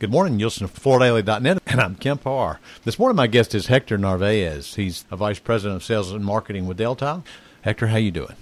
[0.00, 0.40] Good morning.
[0.40, 2.58] You're listening to and I'm Kemp Harr.
[2.84, 4.76] This morning, my guest is Hector Narvaez.
[4.76, 7.22] He's a vice president of sales and marketing with Daltile.
[7.60, 8.34] Hector, how you doing?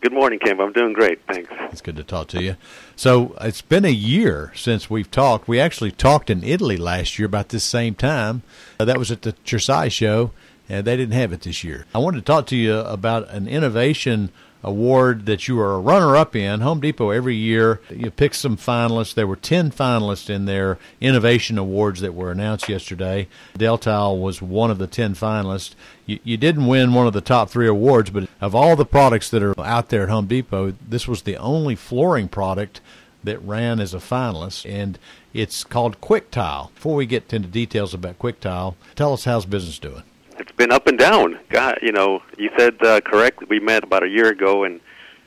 [0.00, 0.58] Good morning, Kemp.
[0.58, 1.20] I'm doing great.
[1.28, 1.48] Thanks.
[1.70, 2.56] It's good to talk to you.
[2.96, 5.46] So it's been a year since we've talked.
[5.46, 8.42] We actually talked in Italy last year about this same time.
[8.80, 10.32] Uh, that was at the Cersaie show,
[10.68, 11.86] and they didn't have it this year.
[11.94, 14.32] I wanted to talk to you about an innovation
[14.62, 16.60] award that you are a runner up in.
[16.60, 19.14] Home Depot every year you pick some finalists.
[19.14, 23.28] There were 10 finalists in their innovation awards that were announced yesterday.
[23.56, 25.74] Daltile was one of the 10 finalists.
[26.06, 29.30] You, you didn't win one of the top three awards, but of all the products
[29.30, 32.80] that are out there at Home Depot, this was the only flooring product
[33.22, 34.98] that ran as a finalist, and
[35.34, 36.74] it's called QuicTile.
[36.74, 40.02] Before we get into details about QuicTile, tell us how's business doing
[40.40, 41.38] it's been up and down.
[41.50, 43.46] God, you know, you said uh, correctly.
[43.48, 44.80] We met about a year ago, and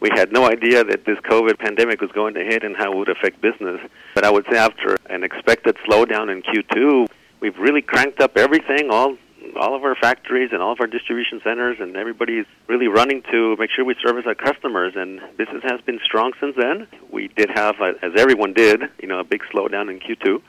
[0.00, 2.96] we had no idea that this COVID pandemic was going to hit and how it
[2.96, 3.80] would affect business.
[4.16, 7.06] But I would say after an expected slowdown in Q2,
[7.40, 9.16] we've really cranked up everything, all
[9.60, 13.56] all of our factories and all of our distribution centers, and everybody's really running to
[13.58, 14.94] make sure we service our customers.
[14.96, 16.88] And business has been strong since then.
[17.12, 20.42] We did have, uh, as everyone did, you know, a big slowdown in Q2.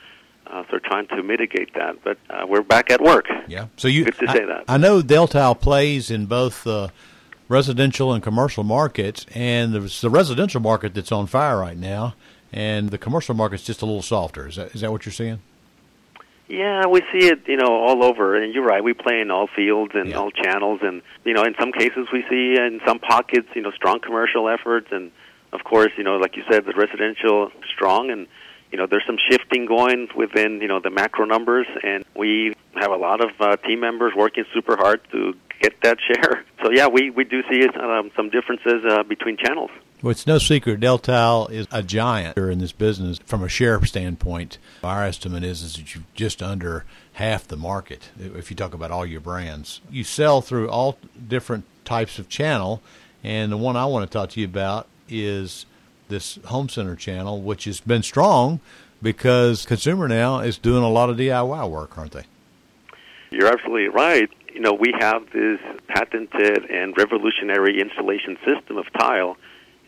[0.50, 3.26] Uh, so trying to mitigate that, but uh, we're back at work.
[3.48, 3.68] Yeah.
[3.76, 4.64] So you good to I, say that.
[4.68, 6.92] I know Daltile plays in both the
[7.50, 12.16] residential and commercial markets, and it's the residential market that's on fire right now,
[12.54, 14.48] and the commercial market's just a little softer.
[14.48, 15.40] Is that is that what you're seeing?
[16.50, 18.42] Yeah, we see it, you know, all over.
[18.42, 20.16] And you're right, we play in all fields and Yeah.
[20.16, 20.80] all channels.
[20.82, 24.48] And, you know, in some cases we see in some pockets, you know, strong commercial
[24.48, 24.88] efforts.
[24.92, 25.12] And,
[25.52, 28.10] of course, you know, like you said, the residential strong.
[28.12, 28.28] And,
[28.72, 31.68] you know, there's some shifting going within, you know, the macro numbers.
[31.84, 35.98] And we have a lot of uh, team members working super hard to get that
[36.06, 36.44] share.
[36.64, 39.70] So, yeah, we, we do see um, some differences uh, between channels.
[40.02, 44.58] Well, it's no secret Daltile is a giant in this business from a share standpoint.
[44.84, 48.90] Our estimate is, is that you're just under half the market if you talk about
[48.90, 49.82] all your brands.
[49.92, 52.82] You sell through all different types of channel,
[53.24, 55.68] and the one I want to talk to you about is
[56.08, 58.60] this home center channel, which has been strong
[59.02, 62.26] because consumer now is doing a lot of DIY work, aren't they?
[63.32, 64.30] You're absolutely right.
[64.54, 69.38] You know, we have this patented and revolutionary installation system of tile.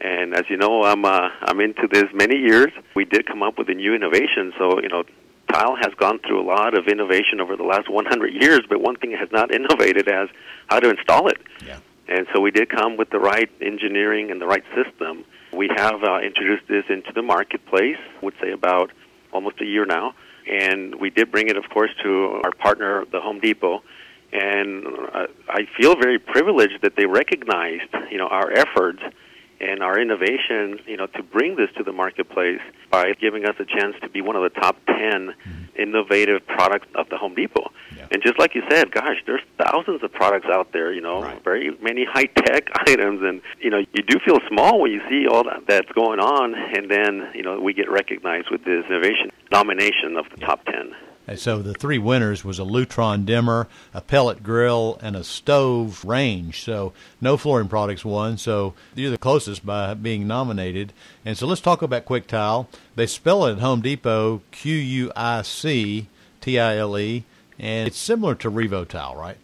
[0.02, 2.72] And as you know, I'm uh, I'm into this many years.
[2.96, 4.53] We did come up with a new innovation.
[4.57, 5.03] So you know,
[5.51, 8.96] tile has gone through a lot of innovation over the last 100 years, but one
[8.96, 10.30] thing it has not innovated as
[10.68, 11.38] how to install it.
[11.66, 11.80] Yeah.
[12.07, 15.25] And so we did come with the right engineering and the right system.
[15.59, 17.97] We have uh, introduced this into the marketplace.
[17.99, 18.93] I would say about
[19.33, 20.13] almost a year now,
[20.49, 23.83] and we did bring it, of course, to our partner, the Home Depot.
[24.31, 29.01] And uh, I feel very privileged that they recognized, you know, our efforts
[29.59, 33.65] and our innovation, you know, to bring this to the marketplace by giving us a
[33.65, 35.33] chance to be one of the top 10
[35.77, 37.69] innovative products of the Home Depot.
[38.11, 41.43] And just like you said, gosh, there's thousands of products out there, you know, Right.
[41.43, 45.43] very many high-tech items and you know, you do feel small when you see all
[45.43, 50.17] that that's going on and then, you know, we get recognized with this innovation nomination
[50.17, 50.95] of the top 10.
[51.27, 56.03] And so the three winners was a Lutron dimmer, a pellet grill, and a stove
[56.03, 56.63] range.
[56.63, 56.91] So
[57.21, 58.39] no flooring products won.
[58.39, 60.91] So you're the closest by being nominated.
[61.23, 62.65] And so let's talk about QuicTile.
[62.95, 66.07] They spell it at Home Depot Q U I C
[66.41, 67.25] T I L E,
[67.59, 69.37] and it's similar to Revo Tile, right?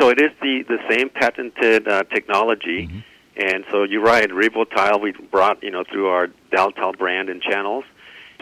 [0.00, 3.04] So it is the, the same patented uh, technology.
[3.36, 7.40] And so you're right, Revo Tile we brought, you know, through our Daltile brand and
[7.42, 7.84] channels.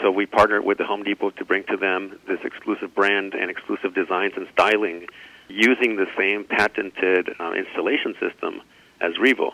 [0.01, 3.51] So we partnered with the Home Depot to bring to them this exclusive brand and
[3.51, 5.07] exclusive designs and styling
[5.49, 8.63] using the same patented uh, installation system
[9.01, 9.53] as Revo.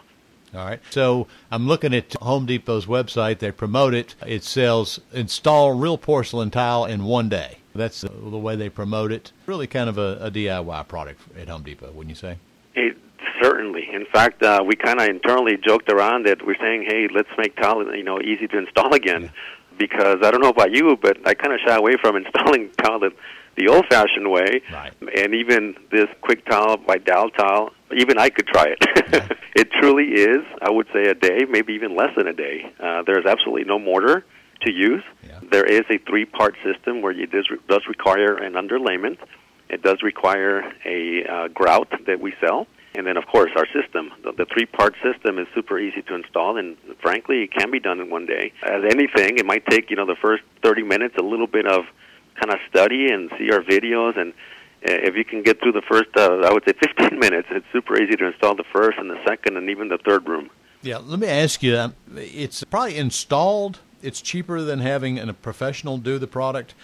[0.56, 0.81] All right.
[0.91, 3.41] So I'm looking at Home Depot's website.
[3.41, 4.15] They promote it.
[4.27, 7.59] It sells install real porcelain tile in one day.
[7.75, 9.33] That's the, way they promote it.
[9.44, 12.39] Really kind of a, a DIY product at Home Depot, wouldn't you say?
[12.75, 12.97] It,
[13.43, 13.87] certainly.
[13.93, 17.55] In fact, uh, we kind of internally joked around that we're saying, "Hey, let's make
[17.56, 19.31] tile, you know, easy to install again."
[19.78, 22.99] Because I don't know about you, but I kind of shy away from installing tile
[22.99, 23.11] the,
[23.56, 24.62] the old-fashioned way.
[24.73, 24.94] Right.
[25.19, 29.37] And even this QuicTile by Daltile, even I could try it.
[29.56, 32.73] it truly is, I would say, a day, maybe even less than a day.
[32.81, 34.25] Uh, there's absolutely no mortar
[34.62, 35.03] to use.
[35.23, 35.41] Yeah.
[35.50, 39.19] There is a three-part system where it does, does require an underlayment.
[39.69, 42.67] It does require a uh, grout that we sell.
[42.94, 44.11] And then, of course, our system.
[44.25, 48.00] The, the three-part system is super easy to install, and frankly, it can be done
[48.00, 48.53] in one day.
[48.62, 51.85] As anything, it might take you know the first 30 minutes, a little bit of
[52.41, 54.32] kind of study and see our videos, and
[54.82, 58.00] if you can get through the first, uh, I would say 15 minutes, it's super
[58.00, 60.50] easy to install the first and the second and even the third room.
[60.82, 61.76] Yeah, let me ask you.
[61.76, 66.75] um, It's probably installed it's cheaper than having a professional do the product,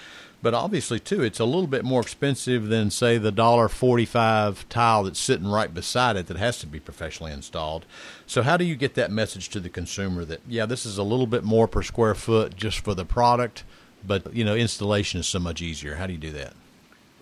[0.43, 5.05] but obviously too, it's a little bit more expensive than say the dollar forty-five tile
[5.05, 7.87] that's sitting right beside it that has to be professionally installed.
[8.27, 11.03] So how do you get that message to the consumer that yeah, this is a
[11.03, 13.65] little bit more per square foot just for the product,
[14.05, 15.97] but you know installation is so much easier.
[15.97, 16.55] How do you do that?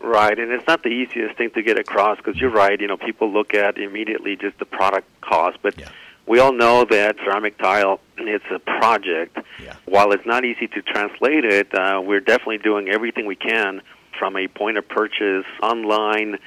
[0.01, 2.81] Right, and it's not the easiest thing to get across because you're right.
[2.81, 5.89] You know, people look at immediately just the product cost, but Yeah.
[6.27, 9.39] we all know that ceramic tile it's a project.
[9.63, 9.75] Yeah.
[9.87, 13.83] While it's not easy to translate it, uh, we're definitely doing everything we can
[14.19, 16.39] from a point of purchase, online,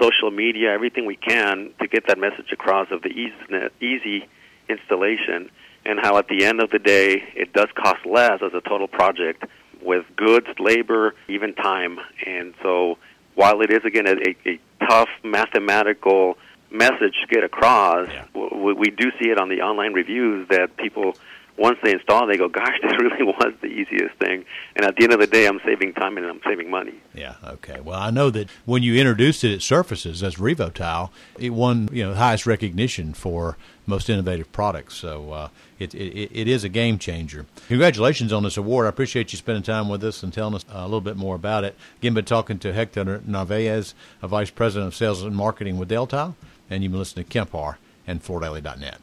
[0.00, 4.28] social media, everything we can to get that message across of the easy, easy
[4.68, 5.50] installation
[5.84, 8.88] and how at the end of the day it does cost less as a total
[8.88, 9.44] project
[9.84, 11.98] with goods, labor, even time.
[12.26, 12.98] And so
[13.34, 14.16] while it is again a,
[14.48, 14.58] a,
[14.88, 16.36] tough mathematical
[16.70, 18.24] message to get across, Yeah.
[18.34, 21.14] w- we do see it on the online reviews that people
[21.58, 24.44] once they install, they go, "Gosh, this really was the easiest thing."
[24.74, 26.94] And at the end of the day, I'm saving time and I'm saving money.
[27.14, 27.34] Yeah.
[27.44, 27.78] Okay.
[27.80, 31.88] Well, I know that when you introduced it at Surfaces as Revo Tile, it won
[31.92, 34.94] you know highest recognition for most innovative products.
[34.94, 35.48] So uh,
[35.78, 37.46] it, it it is a game changer.
[37.68, 38.86] Congratulations on this award.
[38.86, 41.36] I appreciate you spending time with us and telling us uh, a little bit more
[41.36, 41.76] about it.
[41.98, 46.34] Again, been talking to Hector Narvaez, a vice president of sales and marketing with Daltile,
[46.70, 48.98] and you've been listening to Kemp Harr and FloorDaily.net.